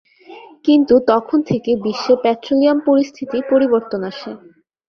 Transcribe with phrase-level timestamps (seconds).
[0.65, 4.31] কিন্তু তখন থেকে বিশ্বে পেট্রোলিয়াম পরিস্থিতি পরিবর্তন আসে।